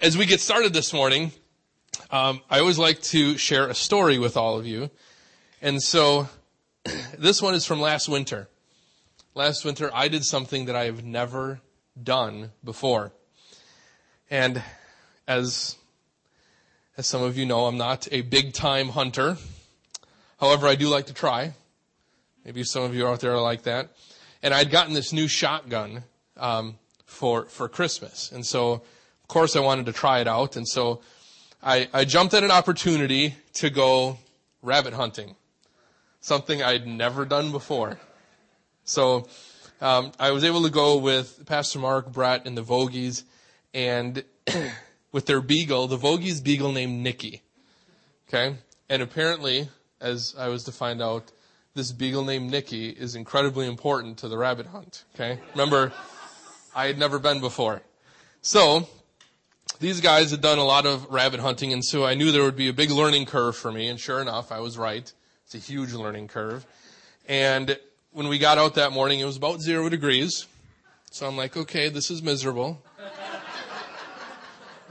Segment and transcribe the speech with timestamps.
[0.00, 1.32] as we get started this morning,
[2.10, 4.90] um, I always like to share a story with all of you.
[5.62, 6.28] And so
[7.18, 8.48] this one is from last winter.
[9.34, 11.60] Last winter, I did something that I have never
[12.02, 13.12] done before.
[14.30, 14.62] And
[15.26, 15.76] as,
[16.96, 19.36] as some of you know, I'm not a big time hunter.
[20.38, 21.54] However, I do like to try.
[22.44, 23.90] Maybe some of you out there are like that.
[24.42, 26.02] And I'd gotten this new shotgun
[26.36, 28.82] um, for for Christmas, and so
[29.30, 30.56] course I wanted to try it out.
[30.56, 31.00] And so
[31.62, 34.18] I, I jumped at an opportunity to go
[34.60, 35.36] rabbit hunting,
[36.20, 37.98] something I'd never done before.
[38.84, 39.28] So
[39.80, 43.22] um, I was able to go with Pastor Mark, Brett, and the Vogies,
[43.72, 44.24] and
[45.12, 47.42] with their beagle, the Vogies beagle named Nikki.
[48.28, 48.56] Okay,
[48.88, 49.68] and apparently,
[50.00, 51.32] as I was to find out,
[51.74, 55.04] this beagle named Nikki is incredibly important to the rabbit hunt.
[55.14, 55.92] Okay, remember,
[56.74, 57.82] I had never been before,
[58.42, 58.88] so
[59.80, 62.54] these guys had done a lot of rabbit hunting, and so I knew there would
[62.54, 65.10] be a big learning curve for me, and sure enough, I was right.
[65.46, 66.66] It's a huge learning curve.
[67.26, 67.78] And
[68.12, 70.46] when we got out that morning, it was about zero degrees.
[71.10, 72.82] So I'm like, okay, this is miserable.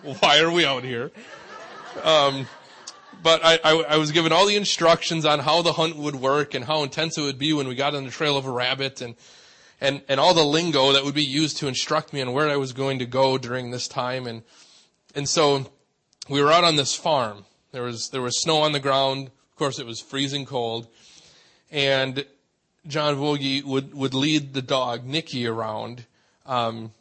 [0.20, 1.12] Why are we out here?
[2.04, 2.48] Um,
[3.22, 6.54] but I, I, I, was given all the instructions on how the hunt would work
[6.54, 9.02] and how intense it would be when we got on the trail of a rabbit
[9.02, 9.16] and,
[9.82, 12.56] and, and all the lingo that would be used to instruct me on where I
[12.56, 14.26] was going to go during this time.
[14.26, 14.44] And,
[15.16, 15.66] and so
[16.30, 17.46] we were out on this farm.
[17.72, 19.28] There was, there was snow on the ground.
[19.28, 20.88] Of course, it was freezing cold.
[21.72, 22.26] And
[22.88, 26.06] John Vogie would, would lead the dog, Nikki, around,
[26.46, 26.92] um,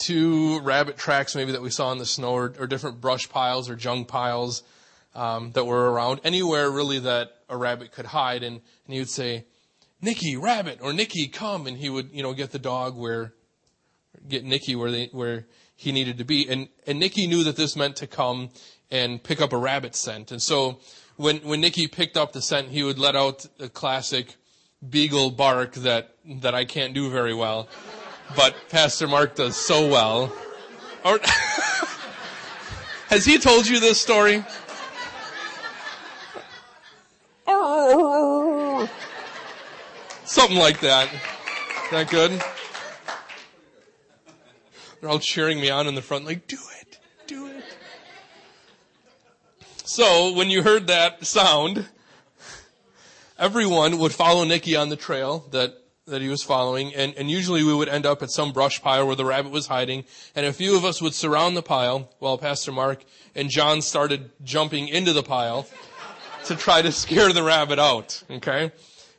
[0.00, 3.70] to rabbit tracks maybe that we saw in the snow or, or different brush piles
[3.70, 4.62] or junk piles,
[5.14, 6.20] um, that were around.
[6.24, 8.42] Anywhere really that a rabbit could hide.
[8.42, 9.44] And, and he would say,
[10.00, 11.66] Nikki, rabbit, or Nikki, come.
[11.66, 13.32] And he would, you know, get the dog where,
[14.28, 15.46] get Nikki where they, where
[15.78, 16.48] he needed to be.
[16.48, 18.50] And, and Nikki knew that this meant to come
[18.90, 20.32] and pick up a rabbit scent.
[20.32, 20.80] And so
[21.16, 24.34] when, when Nikki picked up the scent, he would let out the classic
[24.86, 27.68] beagle bark that, that I can't do very well.
[28.34, 30.32] But Pastor Mark does so well.
[31.04, 31.20] Or,
[33.06, 34.44] has he told you this story?
[37.46, 38.90] Oh.
[40.24, 41.08] Something like that.
[41.84, 42.42] Is that good?
[45.00, 47.64] They're all cheering me on in the front, like, do it, do it.
[49.84, 51.86] So when you heard that sound,
[53.38, 55.74] everyone would follow Nikki on the trail that,
[56.06, 59.06] that he was following, and, and usually we would end up at some brush pile
[59.06, 60.04] where the rabbit was hiding,
[60.34, 63.04] and a few of us would surround the pile while Pastor Mark
[63.34, 65.66] and John started jumping into the pile
[66.46, 68.72] to try to scare the rabbit out, okay?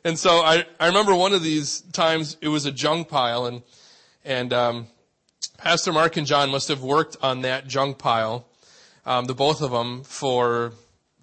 [0.04, 3.62] And so I, I remember one of these times it was a junk pile and,
[4.24, 4.86] and, um,
[5.56, 8.46] Pastor Mark and John must have worked on that junk pile,
[9.06, 10.72] um, the both of them, for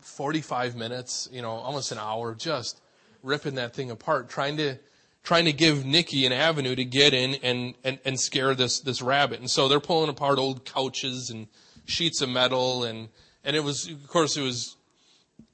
[0.02, 2.80] 45 minutes, you know, almost an hour, just
[3.24, 4.78] ripping that thing apart, trying to,
[5.24, 9.02] trying to give Nikki an avenue to get in and, and, and scare this, this
[9.02, 9.40] rabbit.
[9.40, 11.48] And so they're pulling apart old couches and
[11.86, 13.10] sheets of metal and,
[13.44, 14.76] and it was, of course, it was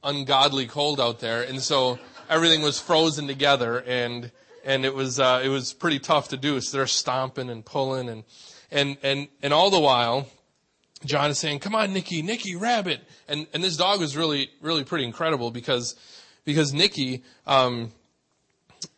[0.04, 1.42] ungodly cold out there.
[1.42, 2.00] And so
[2.30, 4.32] everything was frozen together and,
[4.64, 6.60] and it was, uh, it was pretty tough to do.
[6.62, 8.24] So they're stomping and pulling and,
[8.74, 10.28] and, and, and all the while,
[11.06, 13.02] John is saying, come on, Nikki, Nikki, rabbit.
[13.28, 15.96] And, and this dog was really, really pretty incredible because,
[16.44, 17.92] because Nikki, um,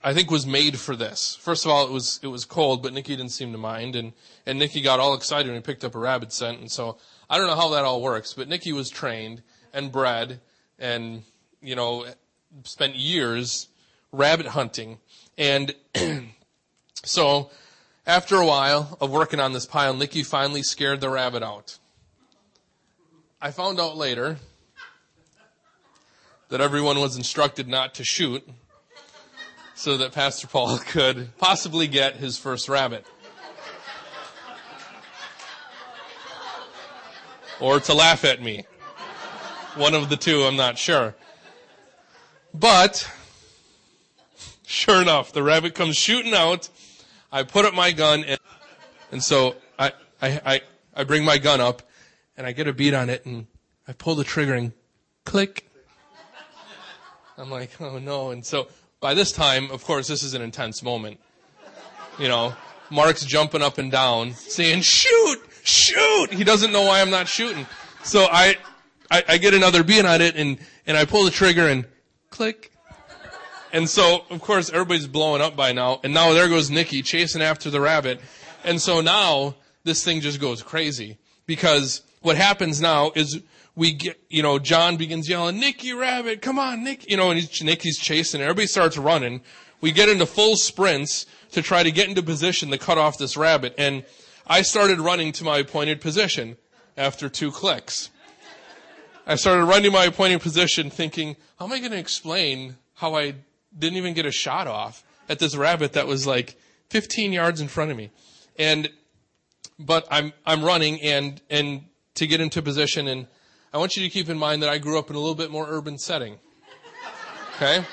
[0.03, 1.37] I think was made for this.
[1.41, 3.95] First of all, it was, it was cold, but Nikki didn't seem to mind.
[3.95, 4.13] And,
[4.45, 6.59] and Nikki got all excited when he picked up a rabbit scent.
[6.59, 6.97] And so
[7.29, 9.41] I don't know how that all works, but Nikki was trained
[9.73, 10.39] and bred
[10.79, 11.23] and,
[11.61, 12.05] you know,
[12.63, 13.67] spent years
[14.11, 14.99] rabbit hunting.
[15.37, 15.75] And
[17.03, 17.49] so
[18.07, 21.79] after a while of working on this pile, Nikki finally scared the rabbit out.
[23.41, 24.37] I found out later
[26.49, 28.47] that everyone was instructed not to shoot
[29.73, 33.05] so that Pastor Paul could possibly get his first rabbit.
[37.59, 38.65] Or to laugh at me.
[39.75, 41.15] One of the two, I'm not sure.
[42.53, 43.09] But,
[44.65, 46.69] sure enough, the rabbit comes shooting out
[47.35, 48.39] I put up my gun and,
[49.11, 49.91] and so I,
[50.21, 50.61] I, I,
[50.95, 51.81] I bring my gun up
[52.37, 53.47] and I get a beat on it and
[53.85, 54.71] I pull the trigger and
[55.25, 55.69] click.
[57.37, 58.31] I'm like, oh no.
[58.31, 58.69] And so
[59.01, 61.19] by this time, of course, this is an intense moment.
[62.17, 62.55] You know,
[62.89, 66.31] Mark's jumping up and down saying, shoot, shoot.
[66.31, 67.65] He doesn't know why I'm not shooting.
[68.05, 68.55] So I,
[69.11, 71.83] I, I get another beat on it and, and I pull the trigger and
[72.29, 72.71] click.
[73.75, 75.99] And so, of course, everybody's blowing up by now.
[76.03, 78.21] And now there goes Nikki chasing after the rabbit.
[78.63, 81.17] And so now this thing just goes crazy.
[81.45, 83.39] because what happens now is
[83.75, 87.39] we get, you know, John begins yelling, Nikki Rabbit, come on, Nick, you know, and
[87.39, 89.41] he's, Nicky's chasing, everybody starts running.
[89.81, 93.37] We get into full sprints to try to get into position to cut off this
[93.37, 93.75] rabbit.
[93.77, 94.03] And
[94.47, 96.57] I started running to my appointed position
[96.97, 98.09] after two clicks.
[99.27, 103.15] I started running to my appointed position thinking, how am I going to explain how
[103.15, 103.35] I
[103.77, 106.55] didn't even get a shot off at this rabbit that was like
[106.89, 108.11] 15 yards in front of me?
[108.57, 108.89] And,
[109.77, 111.85] but I'm, I'm running and, and
[112.15, 113.27] to get into position and
[113.73, 115.51] I want you to keep in mind that I grew up in a little bit
[115.51, 116.37] more urban setting.
[117.55, 117.83] Okay?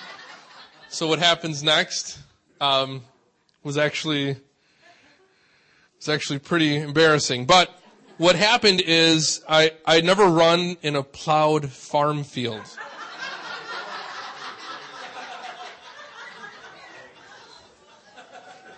[0.89, 2.21] So what happens next
[2.61, 3.03] um,
[3.65, 4.37] was actually
[5.97, 7.47] was actually pretty embarrassing.
[7.47, 7.71] But
[8.19, 12.63] what happened is I I never run in a plowed farm field.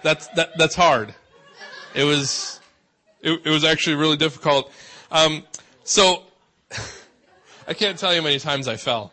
[0.04, 1.14] That's that that's hard.
[1.94, 2.60] It was
[3.22, 4.70] it, it was actually really difficult.
[5.10, 5.44] Um,
[5.82, 6.24] so
[7.66, 9.12] I can't tell you how many times I fell.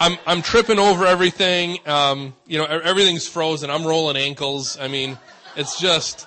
[0.00, 1.78] I'm I'm tripping over everything.
[1.86, 3.68] Um, you know, everything's frozen.
[3.68, 4.78] I'm rolling ankles.
[4.80, 5.18] I mean,
[5.54, 6.26] it's just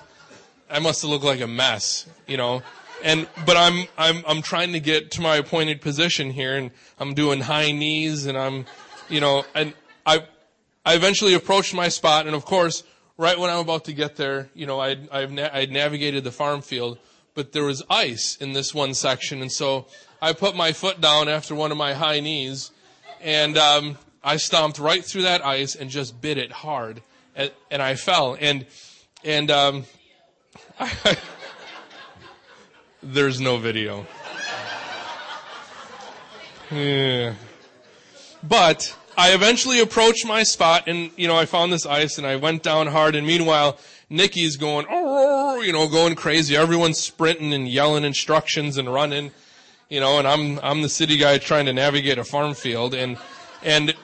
[0.70, 2.06] I must have looked like a mess.
[2.28, 2.62] You know,
[3.02, 7.14] and but I'm I'm I'm trying to get to my appointed position here, and I'm
[7.14, 8.66] doing high knees, and I'm,
[9.08, 9.74] you know, and
[10.06, 10.26] I
[10.86, 12.84] I eventually approached my spot, and of course,
[13.16, 16.32] right when I'm about to get there, you know, I'd I've na- I'd navigated the
[16.32, 16.98] farm field,
[17.34, 19.86] but there was ice in this one section, and so
[20.20, 22.70] I put my foot down after one of my high knees,
[23.20, 27.02] and um, I stomped right through that ice and just bit it hard,
[27.36, 28.36] and, and I fell.
[28.40, 28.66] And
[29.22, 29.84] and um,
[30.80, 31.16] I,
[33.02, 34.06] there's no video.
[36.70, 37.34] Yeah.
[38.42, 42.36] But I eventually approached my spot, and you know I found this ice, and I
[42.36, 43.14] went down hard.
[43.14, 43.78] And meanwhile,
[44.10, 46.56] Nikki's going, oh, you know, going crazy.
[46.56, 49.30] Everyone's sprinting and yelling instructions and running
[49.88, 53.16] you know, and I'm I'm the city guy trying to navigate a farm field, and
[53.62, 53.94] and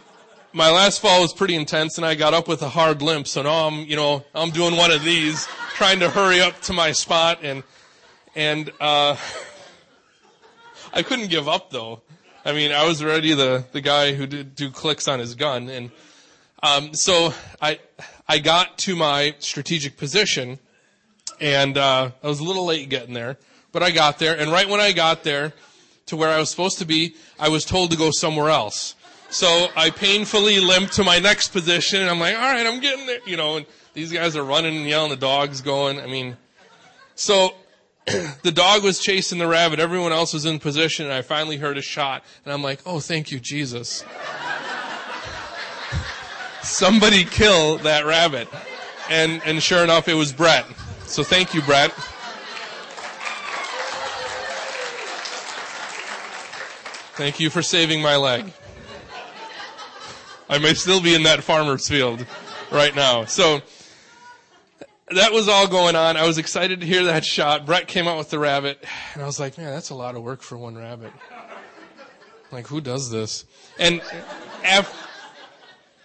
[0.52, 3.26] my last fall was pretty intense, and I got up with a hard limp.
[3.26, 6.72] So now I'm you know I'm doing one of these, trying to hurry up to
[6.72, 7.62] my spot, and
[8.36, 9.16] and uh,
[10.92, 12.02] I couldn't give up though.
[12.44, 15.68] I mean, I was already the the guy who did do clicks on his gun,
[15.68, 15.90] and
[16.62, 17.78] um, so I
[18.28, 20.58] I got to my strategic position,
[21.40, 23.36] and uh, I was a little late getting there,
[23.72, 25.52] but I got there, and right when I got there
[26.06, 28.94] to where I was supposed to be, I was told to go somewhere else.
[29.28, 33.06] So I painfully limped to my next position, and I'm like, all right, I'm getting
[33.06, 36.00] there, you know, and these guys are running and yelling, the dog's going.
[36.00, 36.36] I mean,
[37.14, 37.54] so
[38.42, 41.78] the dog was chasing the rabbit, everyone else was in position, and I finally heard
[41.78, 44.04] a shot, and I'm like, oh, thank you, Jesus.
[46.62, 48.48] Somebody kill that rabbit.
[49.08, 50.66] And, and sure enough, it was Brett.
[51.06, 51.90] So thank you, Brett.
[57.16, 58.52] Thank you for saving my leg.
[60.48, 62.24] I may still be in that farmer's field
[62.70, 63.24] right now.
[63.24, 63.60] So
[65.10, 66.16] that was all going on.
[66.16, 67.66] I was excited to hear that shot.
[67.66, 68.84] Brett came out with the rabbit,
[69.14, 71.12] and I was like, man, that's a lot of work for one rabbit.
[72.52, 73.44] Like, who does this?
[73.78, 74.00] And
[74.64, 75.08] af-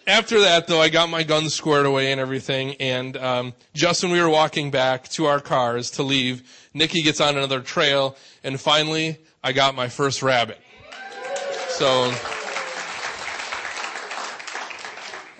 [0.08, 2.76] after that, though, I got my gun squared away and everything.
[2.76, 7.22] And um, just when we were walking back to our cars to leave, Nikki gets
[7.22, 10.60] on another trail, and finally, I got my first rabbit.
[11.70, 12.14] So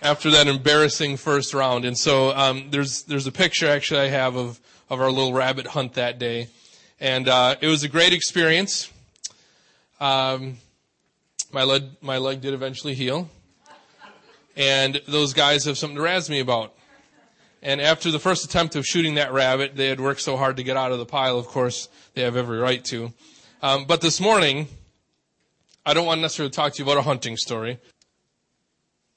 [0.06, 4.36] after that embarrassing first round, and so um, there's there's a picture actually I have
[4.36, 6.48] of of our little rabbit hunt that day,
[7.00, 8.92] and uh, it was a great experience.
[10.00, 10.58] Um,
[11.52, 13.32] my leg my leg did eventually heal,
[14.56, 16.76] and those guys have something to razz me about.
[17.64, 20.64] And after the first attempt of shooting that rabbit, they had worked so hard to
[20.64, 21.40] get out of the pile.
[21.40, 23.12] Of course, they have every right to.
[23.64, 24.68] Um, but this morning,
[25.84, 27.80] I don't want to necessarily talk to you about a hunting story.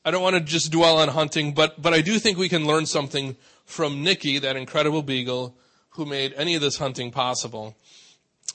[0.08, 2.64] I don't want to just dwell on hunting, but, but I do think we can
[2.66, 3.36] learn something
[3.66, 5.54] from Nikki, that incredible beagle
[5.90, 7.76] who made any of this hunting possible.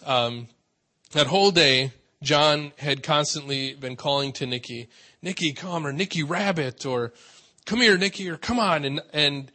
[0.03, 0.47] Um,
[1.11, 1.91] that whole day,
[2.23, 4.89] John had constantly been calling to Nikki,
[5.21, 7.13] Nikki, come, or Nikki Rabbit, or
[7.67, 8.83] come here, Nikki, or come on.
[8.83, 9.51] And, and,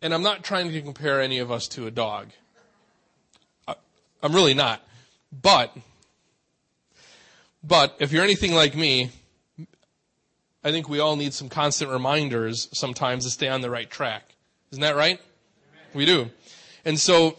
[0.00, 2.28] and I'm not trying to compare any of us to a dog.
[3.66, 3.74] I,
[4.22, 4.80] I'm really not.
[5.30, 5.76] But
[7.62, 9.10] but if you're anything like me,
[10.64, 14.34] I think we all need some constant reminders sometimes to stay on the right track.
[14.72, 15.20] Isn't that right?
[15.94, 16.30] We do.
[16.84, 17.36] And so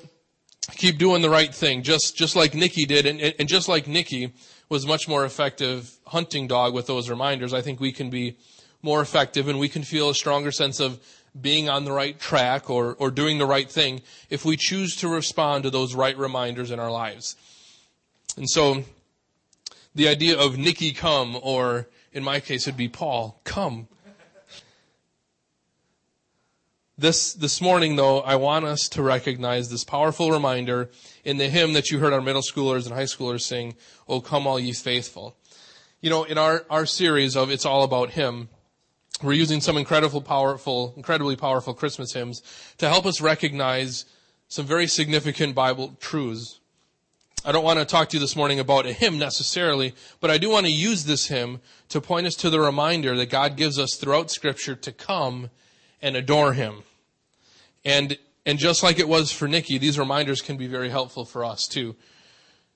[0.72, 3.06] keep doing the right thing, just, just like Nikki did.
[3.06, 4.34] And, and just like Nikki
[4.70, 8.38] was much more effective hunting dog with those reminders, I think we can be
[8.82, 11.00] more effective and we can feel a stronger sense of
[11.40, 15.08] being on the right track or, or doing the right thing if we choose to
[15.08, 17.36] respond to those right reminders in our lives.
[18.38, 18.84] And so
[19.94, 23.88] the idea of Nikki come, or in my case it'd be Paul, come.
[26.98, 30.90] This, this morning though, I want us to recognize this powerful reminder
[31.24, 33.76] in the hymn that you heard our middle schoolers and high schoolers sing,
[34.08, 35.38] Oh come all ye faithful.
[36.02, 38.50] You know, in our, our series of It's All About Him,
[39.22, 42.42] we're using some incredible, powerful, incredibly powerful Christmas hymns
[42.78, 44.06] to help us recognize
[44.48, 46.60] some very significant Bible truths.
[47.46, 50.38] I don't want to talk to you this morning about a hymn necessarily, but I
[50.38, 53.80] do want to use this hymn to point us to the reminder that God gives
[53.80, 55.50] us throughout scripture to come
[56.02, 56.84] and adore Him.
[57.86, 61.46] And, and just like it was for Nikki, these reminders can be very helpful for
[61.46, 61.96] us too.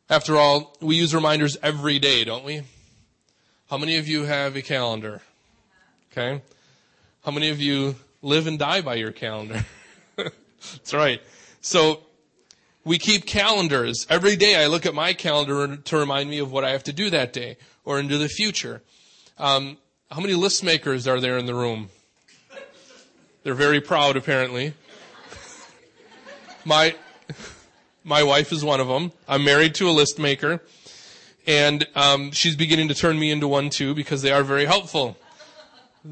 [0.09, 2.61] After all, we use reminders every day, don't we?
[3.69, 5.21] How many of you have a calendar?
[6.11, 6.41] Okay.
[7.25, 9.65] How many of you live and die by your calendar?
[10.15, 11.21] That's right.
[11.59, 11.99] So
[12.83, 14.05] we keep calendars.
[14.09, 16.93] Every day I look at my calendar to remind me of what I have to
[16.93, 18.81] do that day or into the future.
[19.37, 19.77] Um,
[20.11, 21.89] how many list makers are there in the room?
[23.43, 24.73] They're very proud, apparently.
[26.65, 26.95] my,
[28.03, 29.11] my wife is one of them.
[29.27, 30.61] I'm married to a list maker.
[31.45, 35.17] And um, she's beginning to turn me into one too because they are very helpful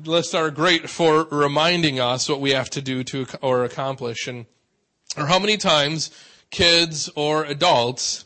[0.06, 4.46] lists are great for reminding us what we have to do to or accomplish and
[5.18, 6.12] or how many times
[6.52, 8.26] kids or adults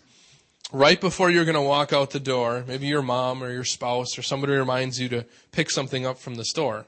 [0.72, 4.18] right before you're going to walk out the door maybe your mom or your spouse
[4.18, 6.86] or somebody reminds you to pick something up from the store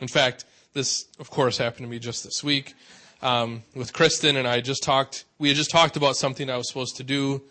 [0.00, 0.44] in fact
[0.74, 2.74] this of course happened to me just this week
[3.22, 6.68] um, with kristen and i just talked we had just talked about something i was
[6.68, 7.42] supposed to do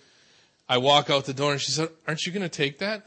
[0.70, 3.06] i walk out the door and she said aren't you going to take that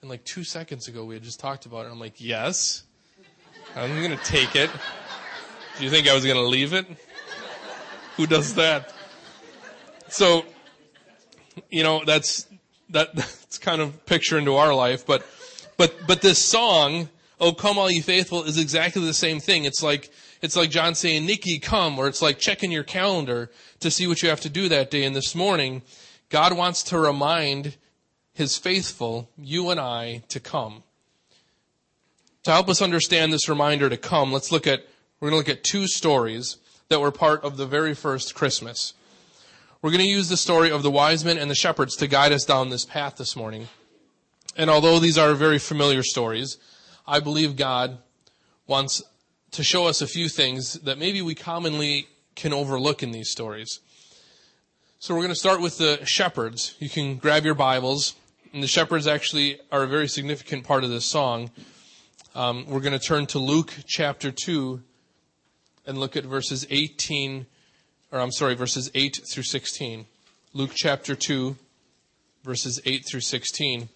[0.00, 1.90] and like two seconds ago, we had just talked about it.
[1.90, 2.84] I'm like, yes,
[3.76, 4.70] I'm going to take it.
[5.76, 6.86] Do you think I was going to leave it?
[8.16, 8.94] Who does that?
[10.10, 10.44] So,
[11.70, 12.46] you know, that's,
[12.90, 15.26] that, that's kind of picture into our life, but,
[15.76, 17.08] but, but this song,
[17.40, 19.64] Oh, come all ye faithful is exactly the same thing.
[19.64, 20.10] It's like,
[20.42, 23.50] it's like John saying, Nikki, come, or it's like checking your calendar
[23.80, 25.04] to see what you have to do that day.
[25.04, 25.80] And this morning,
[26.28, 27.76] God wants to remind
[28.34, 30.82] his faithful, you and I, to come.
[32.44, 34.86] To help us understand this reminder to come, let's look at,
[35.18, 38.92] we're going to look at two stories that were part of the very first Christmas.
[39.82, 42.32] We're going to use the story of the wise men and the shepherds to guide
[42.32, 43.68] us down this path this morning.
[44.54, 46.58] And although these are very familiar stories,
[47.06, 47.96] I believe God
[48.66, 49.02] wants
[49.52, 53.80] to show us a few things that maybe we commonly can overlook in these stories.
[54.98, 56.74] So we're going to start with the shepherds.
[56.78, 58.16] You can grab your Bibles
[58.52, 61.50] and the shepherds actually are a very significant part of this song.
[62.34, 64.82] Um, we're going to turn to Luke chapter 2
[65.86, 67.46] and look at verses 18,
[68.12, 70.06] or I'm sorry, verses 8 through 16.
[70.52, 71.56] Luke chapter 2,
[72.44, 73.88] verses 8 through 16.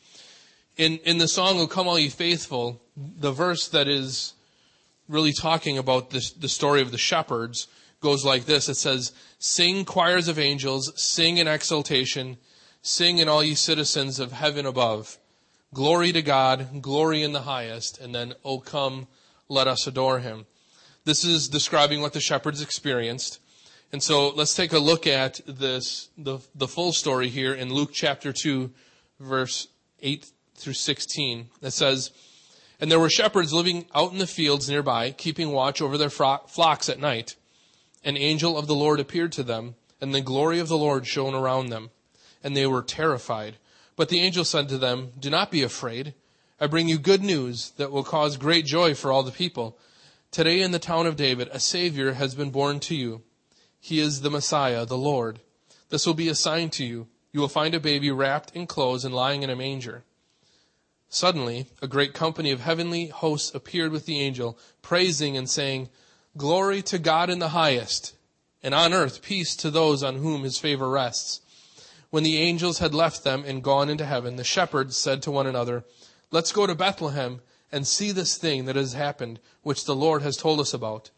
[0.76, 4.34] In, in the song, O Come All Ye Faithful, the verse that is
[5.08, 7.68] really talking about this, the story of the shepherds
[8.00, 8.68] goes like this.
[8.68, 12.38] It says, Sing choirs of angels, sing in exultation,
[12.86, 15.18] Sing in all ye citizens of heaven above.
[15.72, 19.08] Glory to God, glory in the highest, and then, O come,
[19.48, 20.44] let us adore him.
[21.06, 23.40] This is describing what the shepherds experienced.
[23.92, 27.90] And so let's take a look at this, the, the full story here in Luke
[27.92, 28.70] chapter 2,
[29.20, 29.68] verse
[30.00, 30.26] 8
[30.56, 31.48] through 16.
[31.62, 32.10] It says,
[32.80, 36.88] And there were shepherds living out in the fields nearby, keeping watch over their flocks
[36.88, 37.36] at night.
[38.04, 41.34] An angel of the Lord appeared to them, and the glory of the Lord shone
[41.34, 41.90] around them
[42.44, 43.56] and they were terrified.
[43.96, 46.14] But the angel said to them, Do not be afraid.
[46.60, 49.78] I bring you good news that will cause great joy for all the people.
[50.30, 53.22] Today in the town of David, a Savior has been born to you.
[53.86, 55.40] He is the Messiah, the Lord.
[55.90, 57.06] This will be a sign to you.
[57.32, 60.04] You will find a baby wrapped in clothes and lying in a manger.
[61.10, 65.90] Suddenly, a great company of heavenly hosts appeared with the angel, praising and saying,
[66.34, 68.14] Glory to God in the highest,
[68.62, 71.42] and on earth peace to those on whom his favor rests.
[72.08, 75.46] When the angels had left them and gone into heaven, the shepherds said to one
[75.46, 75.84] another,
[76.30, 80.38] Let's go to Bethlehem and see this thing that has happened, which the Lord has
[80.38, 81.10] told us about.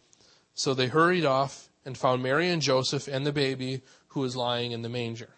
[0.52, 4.72] So they hurried off and found Mary and Joseph and the baby who was lying
[4.72, 5.30] in the manger.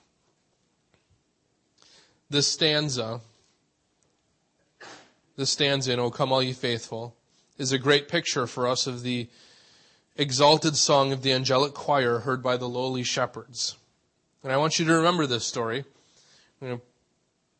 [2.30, 3.20] This stanza,
[5.36, 7.14] this stanza in O Come All Ye Faithful,
[7.58, 9.28] is a great picture for us of the
[10.16, 13.76] exalted song of the angelic choir heard by the lowly shepherds.
[14.42, 15.84] And I want you to remember this story.
[16.60, 16.84] I'm going to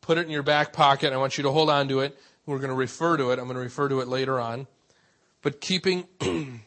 [0.01, 1.13] put it in your back pocket.
[1.13, 2.17] I want you to hold on to it.
[2.45, 3.39] We're going to refer to it.
[3.39, 4.67] I'm going to refer to it later on.
[5.41, 6.05] But keeping,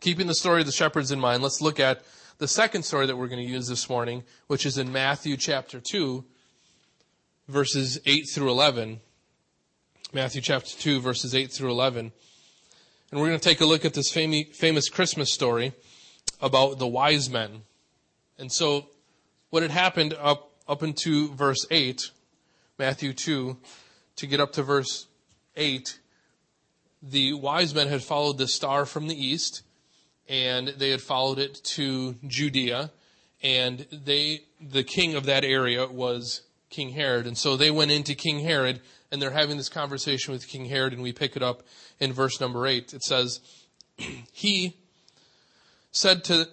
[0.00, 2.02] keeping the story of the shepherds in mind, let's look at
[2.38, 5.80] the second story that we're going to use this morning, which is in Matthew chapter
[5.80, 6.24] 2,
[7.48, 9.00] verses 8 through 11.
[10.12, 12.12] Matthew chapter 2, verses 8 through 11.
[13.10, 15.72] And we're going to take a look at this famous Christmas story
[16.40, 17.62] about the wise men.
[18.38, 18.86] And so,
[19.50, 22.10] what had happened up, up into verse 8,
[22.78, 23.56] Matthew 2,
[24.16, 25.06] to get up to verse
[25.56, 25.98] 8,
[27.02, 29.62] the wise men had followed the star from the east,
[30.28, 32.90] and they had followed it to Judea,
[33.42, 37.26] and they, the king of that area was King Herod.
[37.26, 38.80] And so they went into King Herod,
[39.10, 41.62] and they're having this conversation with King Herod, and we pick it up
[41.98, 42.92] in verse number 8.
[42.92, 43.40] It says,
[44.32, 44.76] He
[45.90, 46.48] said to,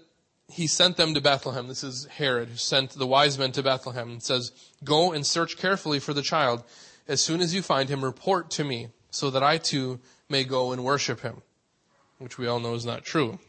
[0.50, 1.68] he sent them to Bethlehem.
[1.68, 4.52] This is Herod who sent the wise men to Bethlehem and says,
[4.84, 6.64] Go and search carefully for the child.
[7.08, 10.72] As soon as you find him, report to me so that I too may go
[10.72, 11.42] and worship him,
[12.20, 13.40] which we all know is not true.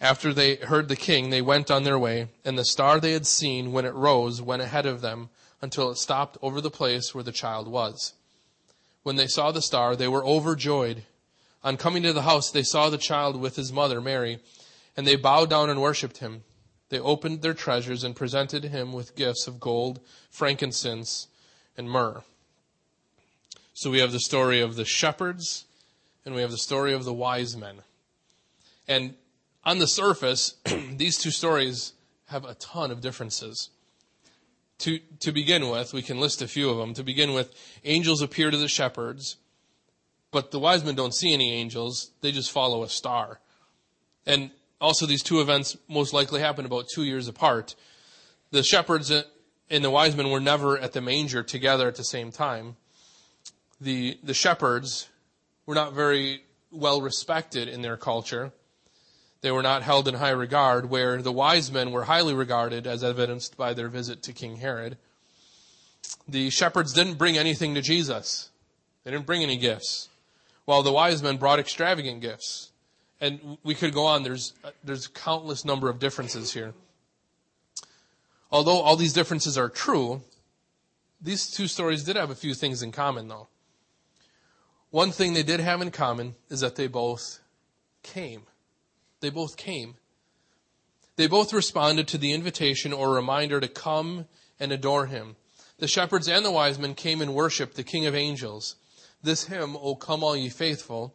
[0.00, 3.26] After they heard the king, they went on their way, and the star they had
[3.26, 7.24] seen when it rose went ahead of them until it stopped over the place where
[7.24, 8.12] the child was.
[9.02, 11.02] When they saw the star, they were overjoyed.
[11.64, 14.38] On coming to the house, they saw the child with his mother, Mary,
[14.96, 16.44] and they bowed down and worshipped him.
[16.90, 20.00] They opened their treasures and presented him with gifts of gold,
[20.30, 21.26] frankincense,
[21.76, 22.22] and myrrh.
[23.74, 25.64] So we have the story of the shepherds,
[26.24, 27.78] and we have the story of the wise men.
[28.86, 29.14] And
[29.64, 30.56] on the surface,
[30.96, 31.92] these two stories
[32.26, 33.70] have a ton of differences.
[34.78, 36.94] To, to begin with, we can list a few of them.
[36.94, 37.52] To begin with,
[37.84, 39.36] angels appear to the shepherds,
[40.30, 42.12] but the wise men don't see any angels.
[42.20, 43.40] They just follow a star.
[44.24, 44.50] And
[44.80, 47.74] also, these two events most likely happened about two years apart.
[48.52, 52.30] The shepherds and the wise men were never at the manger together at the same
[52.30, 52.76] time.
[53.80, 55.08] The, the shepherds
[55.66, 58.52] were not very well respected in their culture.
[59.40, 63.04] They were not held in high regard, where the wise men were highly regarded, as
[63.04, 64.96] evidenced by their visit to King Herod.
[66.26, 68.50] The shepherds didn't bring anything to Jesus.
[69.04, 70.08] They didn't bring any gifts,
[70.64, 72.72] while the wise men brought extravagant gifts.
[73.20, 74.22] And we could go on.
[74.22, 76.74] There's, there's countless number of differences here.
[78.50, 80.22] Although all these differences are true,
[81.20, 83.48] these two stories did have a few things in common, though.
[84.90, 87.40] One thing they did have in common is that they both
[88.02, 88.42] came.
[89.20, 89.96] They both came.
[91.16, 94.26] They both responded to the invitation or reminder to come
[94.60, 95.36] and adore him.
[95.78, 98.76] The shepherds and the wise men came and worshiped the King of Angels.
[99.22, 101.14] This hymn, O come all ye faithful,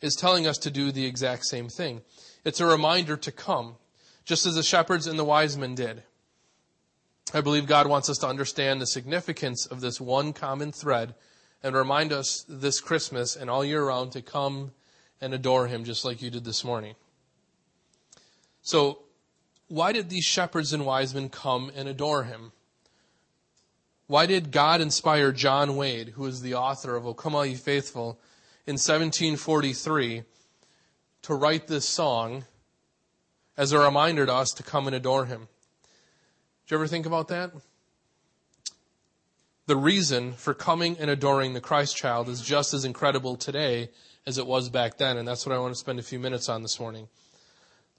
[0.00, 2.02] is telling us to do the exact same thing.
[2.44, 3.76] It's a reminder to come,
[4.24, 6.02] just as the shepherds and the wise men did.
[7.32, 11.14] I believe God wants us to understand the significance of this one common thread
[11.62, 14.72] and remind us this Christmas and all year round to come
[15.20, 16.94] and adore Him just like you did this morning.
[18.62, 19.00] So,
[19.68, 22.52] why did these shepherds and wise men come and adore him?
[24.06, 27.54] Why did God inspire John Wade, who is the author of O Come All Ye
[27.54, 28.18] Faithful,
[28.66, 30.24] in 1743
[31.22, 32.44] to write this song
[33.56, 35.46] as a reminder to us to come and adore him?
[36.64, 37.52] Did you ever think about that?
[39.66, 43.90] The reason for coming and adoring the Christ child is just as incredible today
[44.26, 46.48] as it was back then, and that's what I want to spend a few minutes
[46.48, 47.06] on this morning.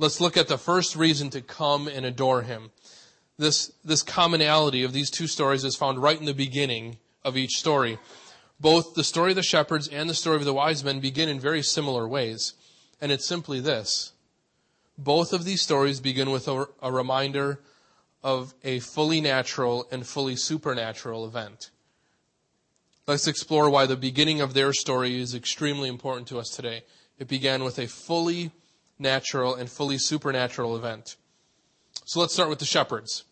[0.01, 2.71] Let's look at the first reason to come and adore him.
[3.37, 7.51] This, this commonality of these two stories is found right in the beginning of each
[7.51, 7.99] story.
[8.59, 11.39] Both the story of the shepherds and the story of the wise men begin in
[11.39, 12.55] very similar ways.
[12.99, 14.13] And it's simply this.
[14.97, 17.59] Both of these stories begin with a, a reminder
[18.23, 21.69] of a fully natural and fully supernatural event.
[23.05, 26.85] Let's explore why the beginning of their story is extremely important to us today.
[27.19, 28.49] It began with a fully
[29.01, 31.17] natural, and fully supernatural event.
[32.05, 33.23] So let's start with the shepherds.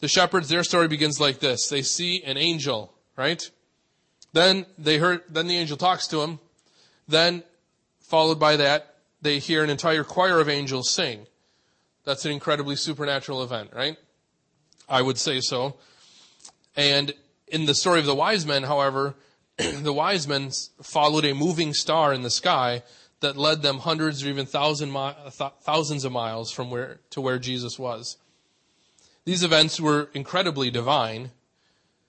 [0.00, 1.68] The shepherds, their story begins like this.
[1.68, 3.42] They see an angel, right?
[4.32, 6.40] Then they heard, then the angel talks to them.
[7.06, 7.42] Then,
[8.00, 11.26] followed by that, they hear an entire choir of angels sing.
[12.04, 13.96] That's an incredibly supernatural event, right?
[14.88, 15.76] I would say so.
[16.76, 17.14] And
[17.46, 19.14] in the story of the wise men, however,
[19.56, 20.50] the wise men
[20.82, 22.82] followed a moving star in the sky
[23.24, 25.14] that led them hundreds or even thousand mi-
[25.62, 28.18] thousands of miles from where to where Jesus was.
[29.24, 31.30] These events were incredibly divine.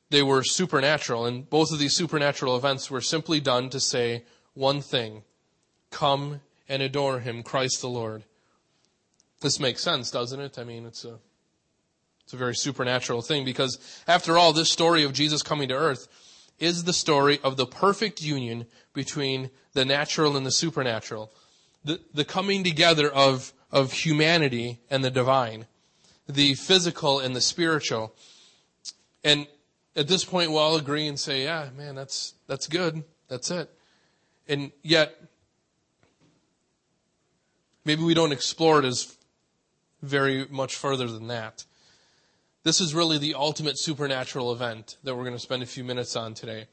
[0.10, 4.24] They were supernatural, and both of these supernatural events were simply done to say
[4.54, 5.24] one thing
[5.90, 8.24] come and adore him, Christ the Lord.
[9.40, 10.60] This makes sense, doesn't it?
[10.60, 11.18] I mean, it's a,
[12.24, 16.10] it's a very supernatural thing because after all, this story of Jesus coming to earth
[16.60, 21.32] is the story of the perfect union between the natural and the supernatural.
[21.86, 25.68] the, the coming together of, of humanity and the divine,
[26.28, 28.14] the physical and the spiritual.
[29.24, 29.48] And
[29.96, 33.04] at this point, we'll all agree and say, yeah, man, that's, that's good.
[33.30, 33.70] That's it.
[34.48, 35.16] And yet,
[37.86, 39.16] maybe we don't explore it as
[40.02, 41.66] very much further than that.
[42.66, 46.16] This is really the ultimate supernatural event that we're going to spend a few minutes
[46.16, 46.66] on today.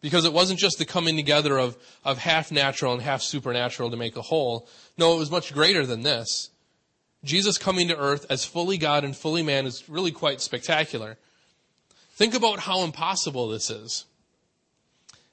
[0.00, 3.96] Because it wasn't just the coming together of, of half natural and half supernatural to
[3.96, 4.68] make a whole.
[4.96, 6.50] No, it was much greater than this.
[7.24, 11.16] Jesus coming to earth as fully God and fully man is really quite spectacular.
[12.12, 14.04] Think about how impossible this is.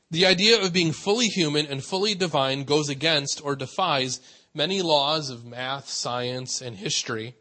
[0.10, 4.20] The idea of being fully human and fully divine goes against or defies
[4.56, 7.36] many laws of math, science, and history.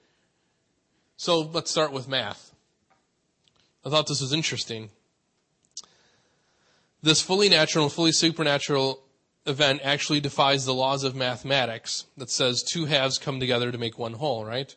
[1.16, 2.49] So let's start with math.
[3.84, 4.90] I thought this was interesting.
[7.02, 9.02] This fully natural and fully supernatural
[9.46, 13.98] event actually defies the laws of mathematics that says two halves come together to make
[13.98, 14.74] one whole, right?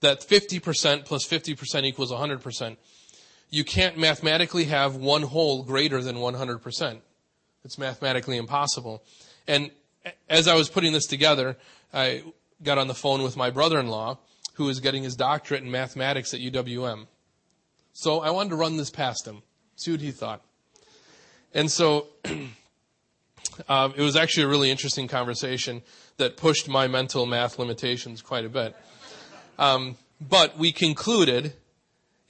[0.00, 2.76] That 50% plus 50% equals 100%.
[3.50, 7.00] You can't mathematically have one whole greater than 100%.
[7.64, 9.02] It's mathematically impossible.
[9.46, 9.70] And
[10.28, 11.56] as I was putting this together,
[11.92, 12.24] I
[12.62, 14.18] got on the phone with my brother-in-law,
[14.54, 17.06] who is getting his doctorate in mathematics at UWM.
[18.00, 19.42] So I wanted to run this past him,
[19.74, 20.40] see what he thought.
[21.52, 22.06] And so
[23.68, 25.82] um, it was actually a really interesting conversation
[26.16, 28.76] that pushed my mental math limitations quite a bit.
[29.58, 31.54] Um, but we concluded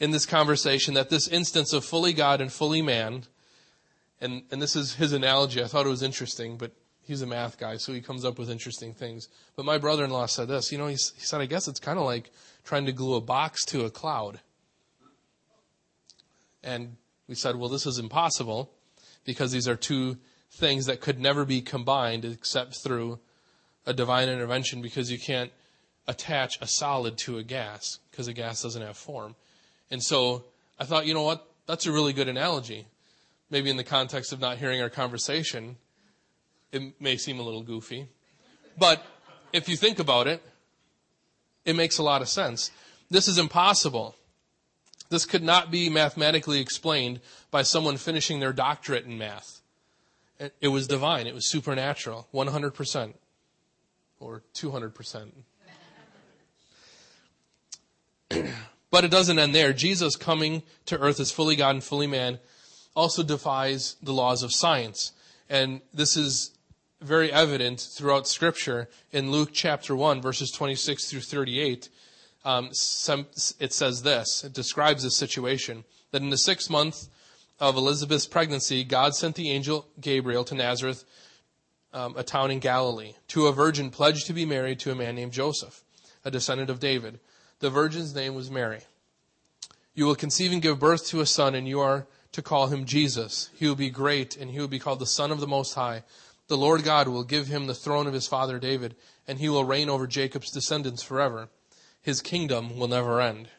[0.01, 3.25] in this conversation that this instance of fully God and fully man,
[4.23, 7.59] and, and this is his analogy, I thought it was interesting, but he's a math
[7.59, 9.29] guy, so he comes up with interesting things.
[9.55, 11.79] But my brother in law said this, you know, he, he said, I guess it's
[11.79, 12.31] kind of like
[12.65, 14.41] trying to glue a box to a cloud.
[16.69, 18.71] And we said, well, this is impossible
[19.25, 20.19] because these are two
[20.51, 23.21] things that could never be combined except through
[23.87, 25.51] a divine intervention because you can't
[26.07, 29.35] attach a solid to a gas because a gas doesn't have form.
[29.91, 30.45] And so
[30.79, 31.51] I thought, you know what?
[31.67, 32.87] That's a really good analogy.
[33.49, 35.77] Maybe in the context of not hearing our conversation,
[36.71, 38.09] it may seem a little goofy.
[38.77, 39.03] But
[39.55, 40.43] if you think about it,
[41.65, 42.71] it makes a lot of sense.
[43.09, 44.15] This is impossible.
[45.11, 49.63] This could not be mathematically explained by someone finishing their doctorate in math.
[50.61, 51.27] It was divine.
[51.27, 52.29] It was supernatural.
[52.33, 53.15] 100%.
[54.21, 55.31] Or 200%.
[58.91, 59.73] but it doesn't end there.
[59.73, 62.39] Jesus coming to earth as fully God and fully man
[62.95, 65.13] also defies the laws of science.
[65.49, 66.53] And this is
[67.01, 68.89] very evident throughout Scripture.
[69.13, 71.89] In Luke chapter 1, verses 26 through 38,
[72.49, 73.27] um, some,
[73.61, 74.43] it says this.
[74.43, 75.85] It describes this situation.
[76.13, 77.09] That in the sixth month
[77.61, 81.05] of Elizabeth's pregnancy, God sent the angel Gabriel to Nazareth,
[81.93, 85.15] um, a town in Galilee, to a virgin pledged to be married to a man
[85.15, 85.85] named Joseph,
[86.25, 87.21] a descendant of David.
[87.61, 88.81] The virgin's name was Mary.
[89.93, 92.87] You will conceive and give birth to a son, and you are to call him
[92.87, 93.51] Jesus.
[93.57, 96.03] He will be great, and he will be called the Son of the Most High.
[96.47, 99.65] The Lord God will give him the throne of his father David, and he will
[99.65, 101.51] reign over Jacob's descendants forever.
[102.09, 103.51] His kingdom will never end.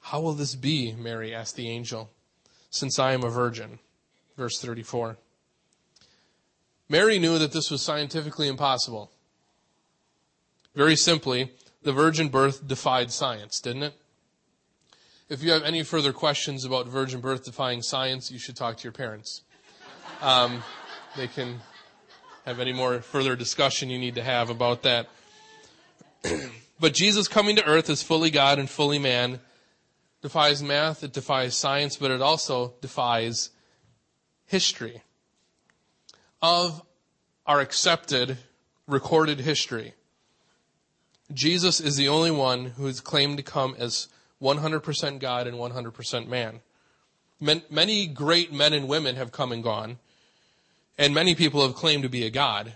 [0.00, 0.92] How will this be?
[0.92, 2.10] Mary asked the angel,
[2.68, 3.78] since I am a virgin.
[4.36, 5.16] Verse 34.
[6.90, 9.10] Mary knew that this was scientifically impossible.
[10.74, 11.52] Very simply,
[11.82, 13.94] the virgin birth defied science, didn't it?
[15.30, 18.84] If you have any further questions about virgin birth defying science, you should talk to
[18.84, 19.40] your parents.
[20.20, 20.62] Um,
[21.16, 21.58] they can
[22.44, 25.08] have any more further discussion you need to have about that.
[26.82, 29.38] but Jesus coming to earth as fully God and fully man
[30.20, 33.50] defies math, it defies science, but it also defies
[34.46, 35.02] history.
[36.42, 36.82] Of
[37.46, 38.36] our accepted,
[38.88, 39.94] recorded history,
[41.32, 44.08] Jesus is the only one who has claimed to come as
[44.42, 46.62] 100% God and 100% man.
[47.70, 50.00] Many great men and women have come and gone,
[50.98, 52.72] and many people have claimed to be a God.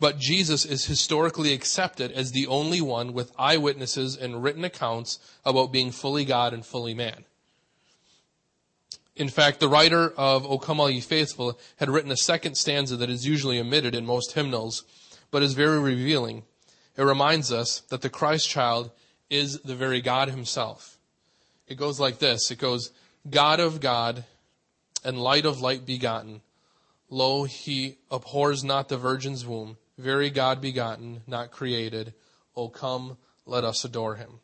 [0.00, 5.72] But Jesus is historically accepted as the only one with eyewitnesses and written accounts about
[5.72, 7.24] being fully God and fully man.
[9.16, 12.96] In fact, the writer of O Come All Ye Faithful had written a second stanza
[12.96, 14.84] that is usually omitted in most hymnals,
[15.32, 16.44] but is very revealing.
[16.96, 18.92] It reminds us that the Christ child
[19.28, 20.98] is the very God himself.
[21.66, 22.52] It goes like this.
[22.52, 22.92] It goes,
[23.28, 24.24] God of God
[25.04, 26.40] and light of light begotten,
[27.10, 32.14] Lo, he abhors not the virgin's womb, very God begotten, not created.
[32.56, 34.40] O come, let us adore him.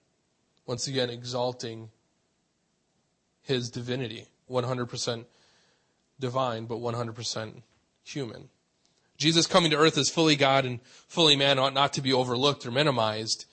[0.66, 1.90] Once again, exalting
[3.42, 4.26] his divinity.
[4.50, 5.24] 100%
[6.20, 7.62] divine, but 100%
[8.02, 8.48] human.
[9.16, 12.66] Jesus coming to earth as fully God and fully man ought not to be overlooked
[12.66, 13.46] or minimized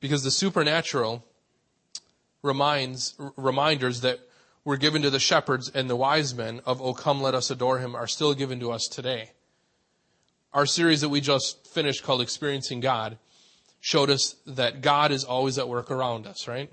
[0.00, 1.24] because the supernatural
[2.42, 4.20] reminds, reminders that
[4.64, 7.78] were given to the shepherds and the wise men of, Oh, come, let us adore
[7.78, 9.32] him, are still given to us today.
[10.52, 13.18] Our series that we just finished called Experiencing God
[13.80, 16.72] showed us that God is always at work around us, right?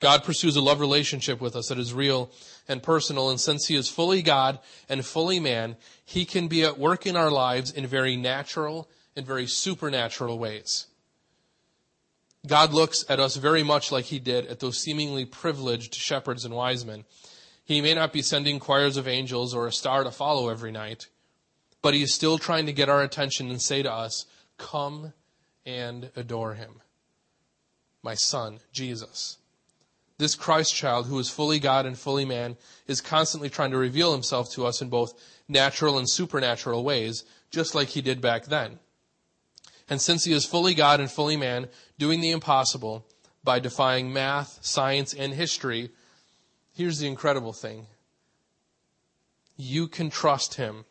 [0.00, 2.30] God pursues a love relationship with us that is real
[2.66, 6.78] and personal, and since He is fully God and fully man, He can be at
[6.78, 10.86] work in our lives in very natural and very supernatural ways.
[12.46, 16.54] God looks at us very much like He did at those seemingly privileged shepherds and
[16.54, 17.04] wise men.
[17.62, 21.08] He may not be sending choirs of angels or a star to follow every night,
[21.82, 24.26] but He is still trying to get our attention and say to us,
[24.58, 25.12] Come
[25.64, 26.80] and adore Him.
[28.02, 29.38] My Son, Jesus.
[30.20, 34.12] This Christ child, who is fully God and fully man, is constantly trying to reveal
[34.12, 35.14] himself to us in both
[35.48, 38.80] natural and supernatural ways, just like he did back then.
[39.88, 43.06] And since he is fully God and fully man, doing the impossible
[43.42, 45.90] by defying math, science, and history,
[46.74, 47.86] here's the incredible thing.
[49.56, 50.84] You can trust him.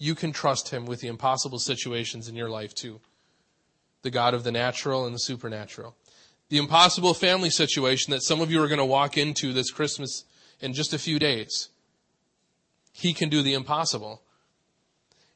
[0.00, 3.00] You can trust him with the impossible situations in your life too.
[4.02, 5.94] The God of the natural and the supernatural
[6.50, 10.24] the impossible family situation that some of you are going to walk into this Christmas
[10.60, 11.68] in just a few days.
[12.92, 14.20] He can do the impossible.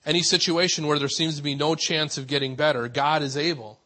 [0.05, 3.79] Any situation where there seems to be no chance of getting better, God is able.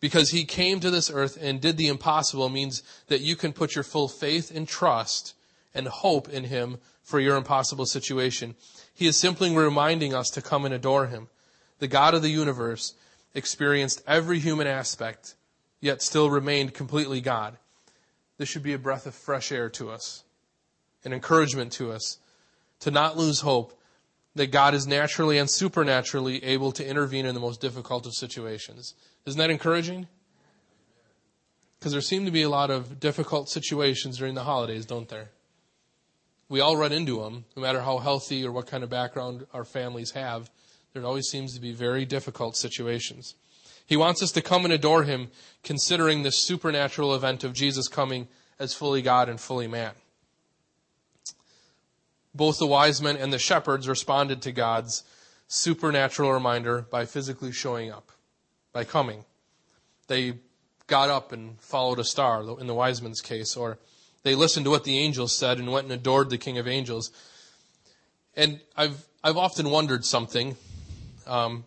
[0.00, 3.74] Because He came to this earth and did the impossible means that you can put
[3.74, 5.34] your full faith and trust
[5.74, 8.54] and hope in Him for your impossible situation.
[8.94, 11.28] He is simply reminding us to come and adore Him.
[11.78, 12.94] The God of the universe
[13.34, 15.34] experienced every human aspect
[15.80, 17.56] yet still remained completely God.
[18.38, 20.24] This should be a breath of fresh air to us,
[21.04, 22.18] an encouragement to us
[22.80, 23.78] to not lose hope
[24.34, 28.94] that God is naturally and supernaturally able to intervene in the most difficult of situations.
[29.26, 30.08] Isn't that encouraging?
[31.78, 35.30] Because there seem to be a lot of difficult situations during the holidays, don't there?
[36.52, 39.64] We all run into them, no matter how healthy or what kind of background our
[39.64, 40.50] families have.
[40.92, 43.36] There always seems to be very difficult situations.
[43.86, 45.30] He wants us to come and adore him,
[45.64, 49.92] considering this supernatural event of Jesus coming as fully God and fully man.
[52.34, 55.04] Both the wise men and the shepherds responded to God's
[55.48, 58.12] supernatural reminder by physically showing up,
[58.74, 59.24] by coming.
[60.06, 60.34] They
[60.86, 63.78] got up and followed a star, in the wise men's case, or
[64.22, 67.10] they listened to what the angels said and went and adored the King of Angels.
[68.34, 70.56] And I've I've often wondered something,
[71.26, 71.64] um,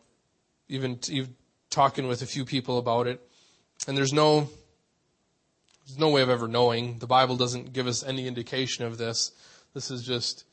[0.68, 1.36] even, even
[1.70, 3.22] talking with a few people about it,
[3.88, 4.50] and there's no
[5.86, 7.00] there's no way of ever knowing.
[7.00, 9.32] The Bible doesn't give us any indication of this.
[9.74, 10.46] This is just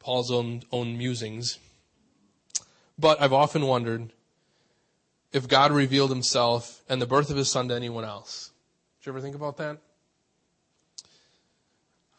[0.00, 1.58] Paul's own own musings.
[2.98, 4.12] But I've often wondered
[5.32, 8.50] if God revealed himself and the birth of his son to anyone else.
[9.00, 9.78] Did you ever think about that?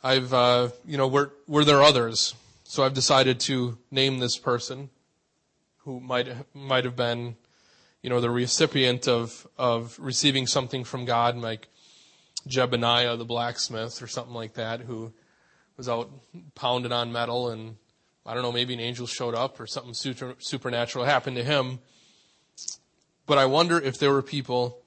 [0.03, 2.35] I've, uh, you know, were, were there others?
[2.63, 4.89] So I've decided to name this person
[5.79, 7.35] who might, might have been
[8.03, 11.69] you know, the recipient of, of receiving something from God, like
[12.47, 15.13] Jebediah the blacksmith or something like that, who
[15.77, 16.11] was out
[16.53, 17.77] pounding on metal and
[18.25, 21.79] I don't know, maybe an angel showed up or something super, supernatural happened to him.
[23.25, 24.79] But I wonder if there were people,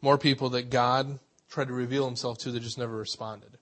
[0.00, 1.18] more people that God
[1.50, 3.58] tried to reveal himself to that just never responded.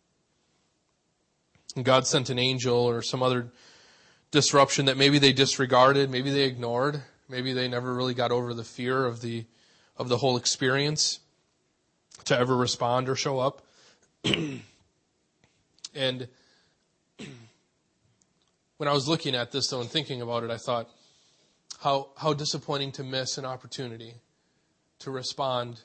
[1.81, 3.49] God sent an angel or some other
[4.31, 7.03] disruption that maybe they disregarded, maybe they ignored.
[7.29, 9.47] Maybe they never really got over the fear of the
[9.97, 11.21] of the whole experience
[12.25, 13.63] to ever respond or show up.
[15.95, 16.29] and
[18.77, 20.91] when I was looking at this though and thinking about it, I thought
[21.81, 24.15] how how disappointing to miss an opportunity
[24.99, 25.81] to respond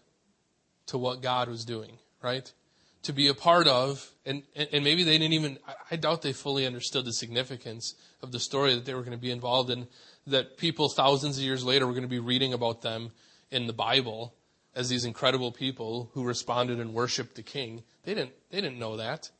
[0.87, 2.51] to what God was doing, right?
[3.03, 6.65] To be a part of, and, and maybe they didn't even, I doubt they fully
[6.65, 9.87] understood the significance of the story that they were going to be involved in
[10.25, 13.11] that people thousands of years later were going to be reading about them
[13.49, 14.33] in the Bible
[14.75, 17.83] as these incredible people who responded and worshiped the king.
[18.03, 19.31] They didn't, they didn't know that.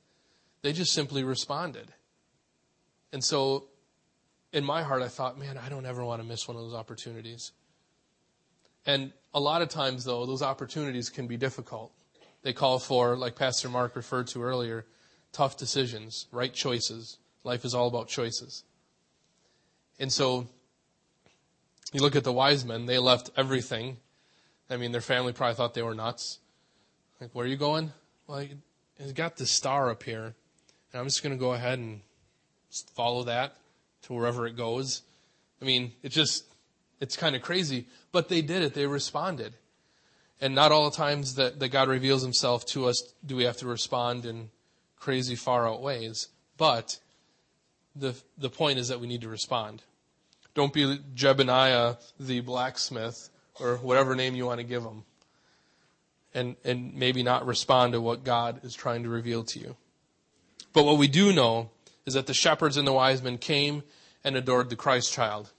[0.62, 1.94] They just simply responded.
[3.12, 3.66] And so
[4.54, 6.74] in my heart, I thought, man, I don't ever want to miss one of those
[6.74, 7.52] opportunities.
[8.86, 11.92] And a lot of times, though, those opportunities can be difficult.
[12.44, 14.86] They call for, like Pastor Mark referred to earlier,
[15.32, 17.18] tough decisions, right choices.
[17.44, 18.64] Life is all about choices.
[20.00, 20.48] And so
[21.92, 23.98] you look at the wise men, they left everything.
[24.70, 26.40] I mean, their family probably thought they were nuts.
[27.20, 27.94] Like, where are you going?
[28.28, 28.46] Well,
[28.98, 30.36] he's got this star up here,
[30.92, 32.02] and I'm just going to go ahead and
[32.94, 33.56] follow that.
[34.04, 35.04] to wherever it goes.
[35.62, 36.46] I mean, it just,
[37.00, 37.86] it's kind of crazy.
[38.12, 38.74] But they did it.
[38.74, 39.54] They responded.
[40.40, 43.58] And not all the times that, that God reveals himself to us do we have
[43.58, 44.50] to respond in
[45.00, 46.28] crazy far out ways.
[46.58, 47.00] But
[47.96, 49.82] the, the point is that we need to respond.
[50.54, 55.04] Don't be Jebediah the blacksmith or whatever name you want to give him.
[56.34, 59.76] And, and maybe not respond to what God is trying to reveal to you.
[60.72, 61.72] But what we do know
[62.06, 63.82] is that the shepherds and the wise men came
[64.24, 65.52] and adored the Christ child.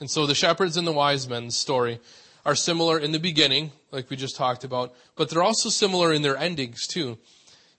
[0.00, 2.00] And so the shepherds and the wise men's story
[2.44, 6.22] are similar in the beginning, like we just talked about, but they're also similar in
[6.22, 7.18] their endings too.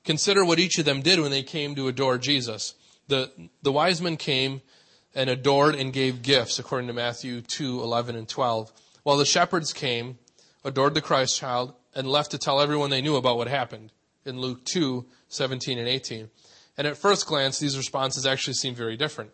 [0.03, 2.73] Consider what each of them did when they came to adore Jesus.
[3.07, 4.61] The, the wise men came
[5.15, 8.71] and adored and gave gifts, according to Matthew 2, 11 and 12.
[9.03, 10.17] While the shepherds came,
[10.63, 13.91] adored the Christ child, and left to tell everyone they knew about what happened
[14.25, 16.29] in Luke 2, 17 and 18.
[16.77, 19.31] And at first glance, these responses actually seem very different.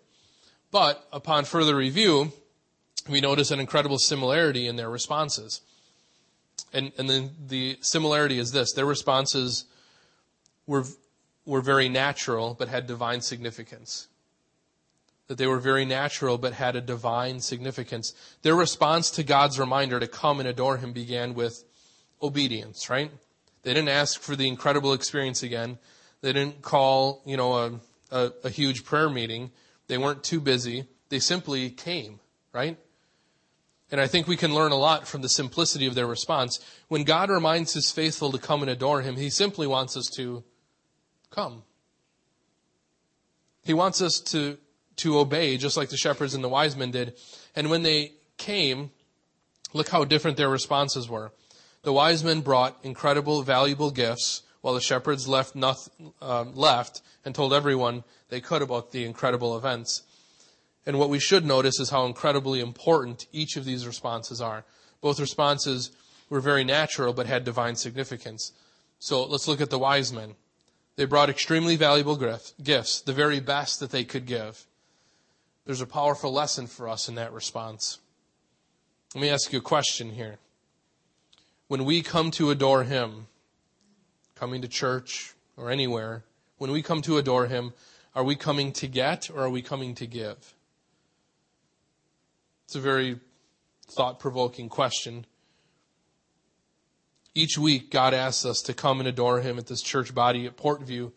[0.71, 2.31] But upon further review,
[3.07, 5.61] we notice an incredible similarity in their responses.
[6.73, 9.65] And, and then the similarity is this their responses
[10.67, 10.85] were,
[11.45, 14.07] were very natural but had divine significance.
[15.27, 18.13] That they were very natural but had a divine significance.
[18.41, 21.63] Their response to God's reminder to come and adore Him began with
[22.21, 23.11] obedience, right?
[23.63, 25.79] They didn't ask for the incredible experience again.
[26.21, 27.79] They didn't call, you know, a,
[28.11, 29.51] a, a huge prayer meeting.
[29.87, 30.85] They weren't too busy.
[31.09, 32.19] They simply came,
[32.53, 32.77] right?
[33.91, 36.59] And I think we can learn a lot from the simplicity of their response.
[36.87, 40.43] When God reminds his faithful to come and adore him, he simply wants us to
[41.29, 41.63] come.
[43.63, 44.57] He wants us to,
[44.97, 47.13] to obey, just like the shepherds and the wise men did.
[47.55, 48.91] And when they came,
[49.73, 51.31] look how different their responses were.
[51.83, 57.35] The wise men brought incredible, valuable gifts, while the shepherds left, nothing, uh, left and
[57.35, 60.01] told everyone they could about the incredible events.
[60.85, 64.65] And what we should notice is how incredibly important each of these responses are.
[65.01, 65.91] Both responses
[66.29, 68.51] were very natural but had divine significance.
[68.99, 70.35] So let's look at the wise men.
[70.95, 74.65] They brought extremely valuable gifts, the very best that they could give.
[75.65, 77.99] There's a powerful lesson for us in that response.
[79.13, 80.37] Let me ask you a question here.
[81.67, 83.27] When we come to adore Him,
[84.35, 86.23] coming to church or anywhere,
[86.57, 87.73] when we come to adore Him,
[88.13, 90.54] are we coming to get or are we coming to give?
[92.65, 93.19] It's a very
[93.95, 95.25] thought provoking question.
[97.35, 100.57] Each week, God asks us to come and adore Him at this church body at
[100.57, 101.11] Portview.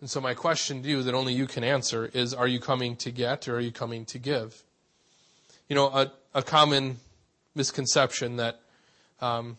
[0.00, 2.96] And so, my question to you that only you can answer is Are you coming
[2.96, 4.62] to get or are you coming to give?
[5.68, 6.98] You know, a, a common
[7.56, 8.60] misconception that
[9.20, 9.58] um,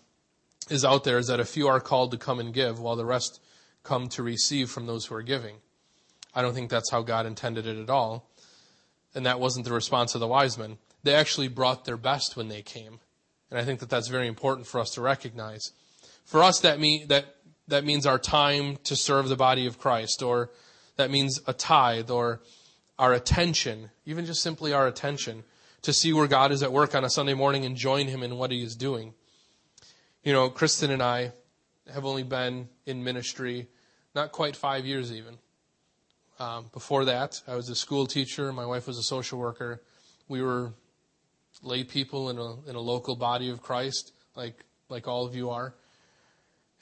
[0.69, 3.06] is out there is that a few are called to come and give while the
[3.06, 3.41] rest
[3.84, 5.58] come to receive from those who are giving.
[6.34, 8.30] I don't think that's how God intended it at all.
[9.13, 12.49] And that wasn't the response of the wise men they actually brought their best when
[12.49, 12.99] they came.
[13.49, 15.71] And I think that that's very important for us to recognize.
[16.25, 17.35] For us, that, mean, that,
[17.67, 20.49] that means our time to serve the body of Christ, or
[20.97, 22.41] that means a tithe, or
[22.97, 25.43] our attention, even just simply our attention,
[25.83, 28.37] to see where God is at work on a Sunday morning and join Him in
[28.37, 29.13] what He is doing.
[30.23, 31.33] You know, Kristen and I
[31.93, 33.67] have only been in ministry
[34.15, 35.37] not quite five years even.
[36.39, 38.51] Um, before that, I was a school teacher.
[38.51, 39.83] My wife was a social worker.
[40.27, 40.73] We were
[41.65, 45.49] lay people in a, in a local body of Christ, like, like all of you
[45.49, 45.73] are.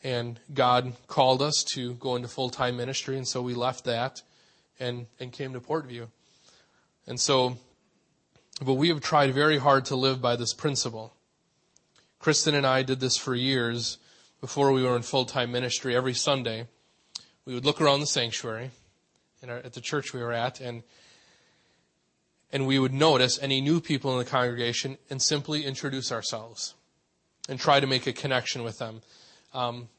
[0.04, 4.22] And God called us to go into full time ministry, and so we left that
[4.80, 6.08] and, and came to Portview.
[7.08, 7.58] And so,
[8.64, 11.14] but we have tried very hard to live by this principle.
[12.20, 13.98] Kristen and I did this for years
[14.42, 15.96] before we were in full time ministry.
[15.96, 16.68] Every Sunday,
[17.46, 18.72] we would look around the sanctuary
[19.48, 20.84] at the church we were at, and
[22.54, 26.76] and we would notice any new people in the congregation and simply introduce ourselves
[27.50, 29.02] and try to make a connection with them.
[29.54, 29.90] Um,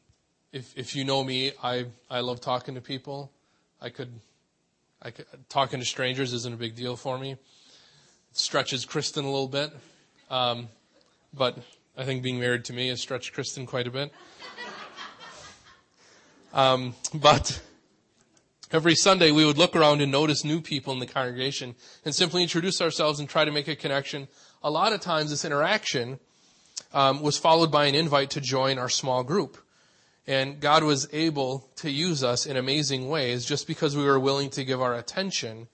[0.53, 3.33] if, if you know me, I, I love talking to people.
[3.83, 4.12] I could,
[5.03, 7.33] I could, talking to strangers isn't a big deal for me.
[7.33, 7.38] It
[8.33, 9.73] stretches Kristen a little bit.
[10.31, 10.69] Um,
[11.37, 11.59] but
[11.98, 14.13] I think being married to me has stretched Kristen quite a bit.
[16.52, 17.61] Um, but,
[18.75, 22.42] Every Sunday, we would look around and notice new people in the congregation and simply
[22.42, 24.27] introduce ourselves and try to make a connection.
[24.64, 26.18] A lot of times, this interaction
[26.92, 29.58] um, was followed by an invite to join our small group.
[30.27, 34.50] And God was able to use us in amazing ways just because we were willing
[34.50, 35.68] to give our attention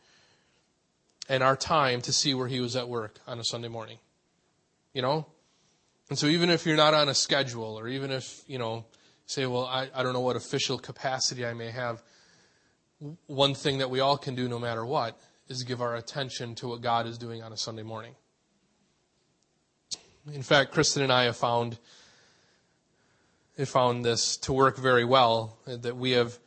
[1.26, 3.96] and our time to see where He was at work on a Sunday morning.
[4.92, 5.26] You know?
[6.11, 8.84] And so even if you're not on a schedule, or even if, you know,
[9.24, 12.03] say, well, I, I don't know what official capacity I may have,
[13.26, 16.68] one thing that we all can do no matter what is give our attention to
[16.68, 18.14] what God is doing on a Sunday morning.
[20.32, 21.78] In fact, Kristen and I have found
[23.59, 26.38] have found this to work very well, that we have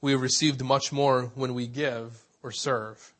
[0.00, 3.12] we have received much more when we give or serve.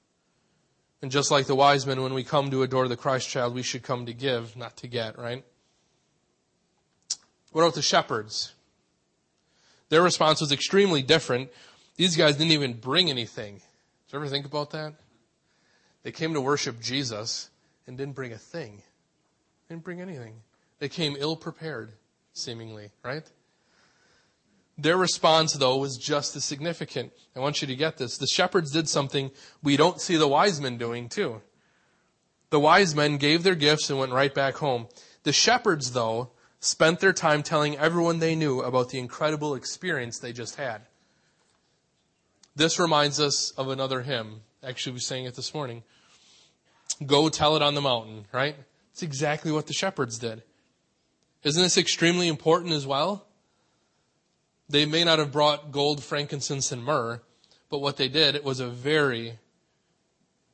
[1.01, 3.63] And just like the wise men, when we come to adore the Christ child, we
[3.63, 5.45] should come to give, not to get, right?
[7.51, 8.53] What about the shepherds?
[9.89, 11.51] Their response was extremely different.
[11.97, 13.55] These guys didn't even bring anything.
[13.55, 14.95] Did you ever think about that?
[16.03, 17.51] They came to worship Jesus
[17.87, 18.83] and didn't bring a thing.
[19.69, 20.35] Didn't bring anything.
[20.79, 21.93] They came ill prepared,
[22.33, 23.31] seemingly, right?
[24.79, 27.13] Their response, though, was just as significant.
[27.37, 28.17] I want you to get this.
[28.17, 29.31] The shepherds did something
[29.63, 31.43] we don't see the wise men doing, too.
[32.51, 34.89] The wise men gave their gifts and went right back home.
[35.23, 40.33] The shepherds, though, spent their time telling everyone they knew about the incredible experience they
[40.33, 40.83] just had.
[42.55, 44.43] This reminds us of another hymn.
[44.63, 45.83] Actually, we sang it this morning.
[47.05, 48.57] Go tell it on the mountain, right?
[48.93, 50.43] It's exactly what the shepherds did.
[51.43, 53.27] Isn't this extremely important as well?
[54.69, 57.23] They may not have brought gold, frankincense, and myrrh,
[57.71, 59.39] but what they did it was a very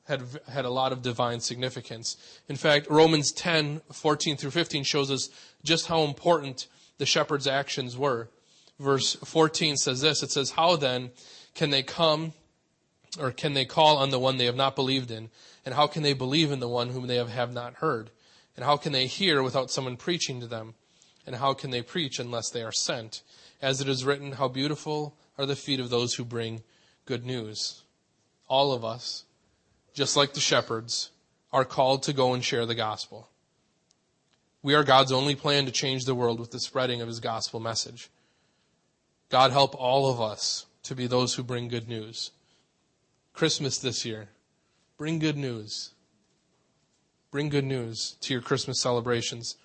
[0.08, 2.16] had had a lot of divine significance.
[2.48, 5.28] In fact, Romans 10, 14 through 15 shows us
[5.62, 8.30] just how important the shepherd's actions were.
[8.80, 11.10] Verse 14 says this it says, How then
[11.58, 12.34] can they come
[13.18, 15.28] or can they call on the one they have not believed in?
[15.66, 18.10] And how can they believe in the one whom they have, have not heard?
[18.54, 20.74] And how can they hear without someone preaching to them?
[21.26, 23.22] And how can they preach unless they are sent?
[23.60, 26.62] As it is written, How beautiful are the feet of those who bring
[27.06, 27.82] good news.
[28.46, 29.24] All of us,
[29.92, 31.10] just like the shepherds,
[31.52, 33.30] are called to go and share the gospel.
[34.62, 37.58] We are God's only plan to change the world with the spreading of his gospel
[37.58, 38.10] message.
[39.28, 42.30] God help all of us to be those who bring good news.
[43.34, 44.30] Christmas this year,
[44.96, 45.92] bring good news.
[47.30, 49.56] Bring good news to your Christmas celebrations.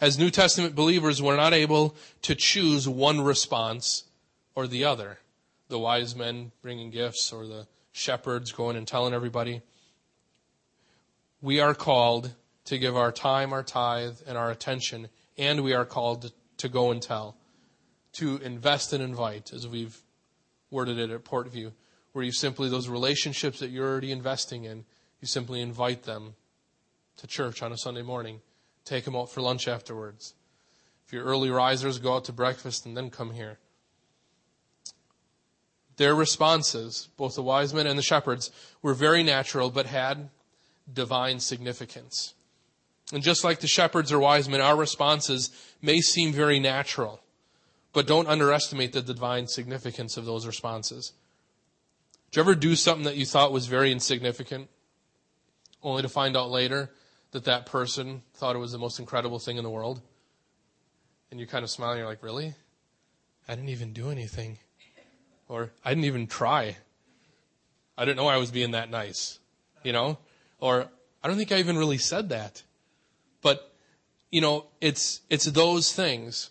[0.00, 4.04] As New Testament believers, we're not able to choose one response
[4.54, 5.18] or the other.
[5.68, 9.62] The wise men bringing gifts or the shepherds going and telling everybody.
[11.40, 12.34] We are called
[12.66, 16.92] to give our time, our tithe, and our attention, and we are called to, go
[16.92, 17.36] and tell,
[18.12, 20.01] to invest and invite, as we've
[20.72, 21.72] worded it at Portview,
[22.12, 24.84] where you simply, those relationships that you're already investing in,
[25.20, 26.34] you simply invite them
[27.18, 28.40] to church on a Sunday morning.
[28.84, 30.34] Take them out for lunch afterwards.
[31.06, 33.58] If you're early risers, go out to breakfast and then come here.
[35.96, 38.50] Their responses, both the wise men and the shepherds,
[38.80, 40.30] were very natural but had
[40.92, 42.34] divine significance.
[43.12, 45.50] And just like the shepherds or wise men, our responses
[45.82, 47.21] may seem very natural,
[47.92, 51.12] but don't underestimate the divine significance of those responses.
[52.30, 54.68] Did you ever do something that you thought was very insignificant,
[55.82, 56.90] only to find out later
[57.32, 60.00] that that person thought it was the most incredible thing in the world?
[61.30, 62.54] And you kind of smile and you're like, really?
[63.48, 64.58] I didn't even do anything.
[65.48, 66.76] Or I didn't even try.
[67.98, 69.38] I didn't know I was being that nice.
[69.82, 70.18] You know?
[70.58, 70.88] Or
[71.22, 72.62] I don't think I even really said that.
[73.42, 73.74] But,
[74.30, 76.50] you know, it's, it's those things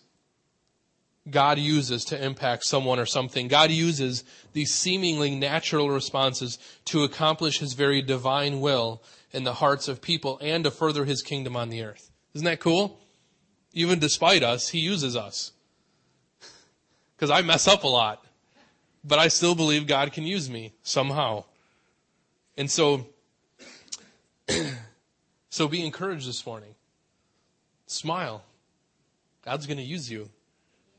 [1.30, 3.46] God uses to impact someone or something.
[3.46, 9.86] God uses these seemingly natural responses to accomplish His very divine will in the hearts
[9.86, 12.10] of people and to further His kingdom on the earth.
[12.34, 12.98] Isn't that cool?
[13.72, 15.52] Even despite us, He uses us.
[17.16, 18.24] Because I mess up a lot.
[19.04, 21.44] But I still believe God can use me somehow.
[22.56, 23.06] And so,
[25.50, 26.74] so be encouraged this morning.
[27.86, 28.42] Smile.
[29.44, 30.30] God's going to use you.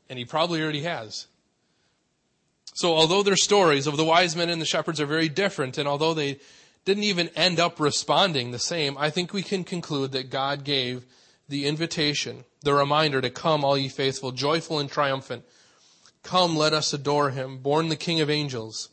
[0.09, 1.27] And he probably already has.
[2.73, 5.87] So although their stories of the wise men and the shepherds are very different, and
[5.87, 6.39] although they
[6.85, 11.05] didn't even end up responding the same, I think we can conclude that God gave
[11.47, 15.43] the invitation, the reminder to come, all ye faithful, joyful and triumphant.
[16.23, 18.89] Come, let us adore him, born the King of angels.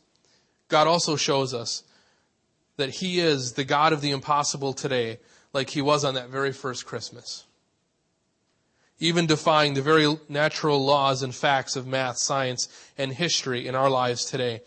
[0.67, 1.83] God also shows us
[2.77, 5.19] that he is the God of the impossible today,
[5.53, 7.45] like he was on that very first Christmas
[9.01, 13.89] even defying the very natural laws and facts of math, science, and history in our
[13.89, 14.61] lives today.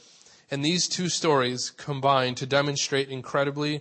[0.51, 3.81] And these two stories combine to demonstrate incredibly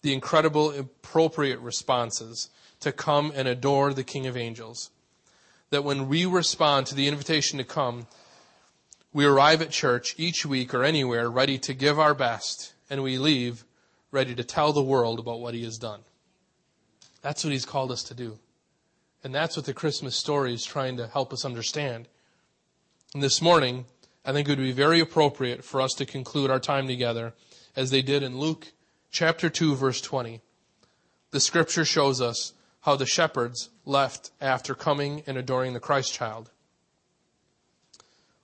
[0.00, 2.48] the incredible appropriate responses
[2.80, 4.90] to come and adore the King of Angels.
[5.68, 8.06] That when we respond to the invitation to come,
[9.12, 13.18] we arrive at church each week or anywhere ready to give our best, and we
[13.18, 13.64] leave
[14.10, 16.00] ready to tell the world about what He has done.
[17.20, 18.38] That's what He's called us to do.
[19.24, 22.08] And that's what the Christmas story is trying to help us understand.
[23.14, 23.86] And this morning,
[24.24, 27.34] I think it would be very appropriate for us to conclude our time together
[27.76, 28.72] as they did in Luke
[29.10, 30.40] chapter 2, verse 20,
[31.30, 36.50] the scripture shows us how the shepherds left after coming and adoring the Christ child.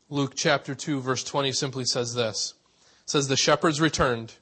[0.09, 2.55] Luke chapter 2, verse 20 simply says this.
[3.05, 4.35] It says, The shepherds returned,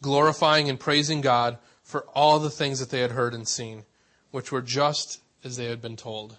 [0.00, 3.84] glorifying and praising God for all the things that they had heard and seen,
[4.30, 6.38] which were just as they had been told.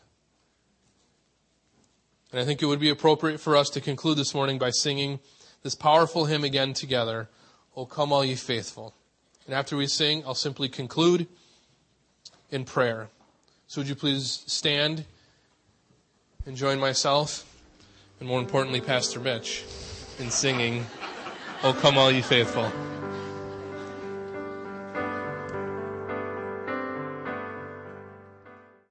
[2.31, 5.19] And I think it would be appropriate for us to conclude this morning by singing
[5.63, 7.29] this powerful hymn again together,
[7.75, 8.93] O come all ye faithful.
[9.45, 11.27] And after we sing, I'll simply conclude
[12.51, 13.09] in prayer.
[13.67, 15.05] So would you please stand
[16.45, 17.45] and join myself,
[18.19, 19.63] and more importantly, Pastor Mitch,
[20.19, 20.85] in singing,
[21.63, 22.71] O come all ye faithful.